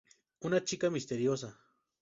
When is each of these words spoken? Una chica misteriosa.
Una 0.49 0.63
chica 0.63 0.89
misteriosa. 0.89 1.55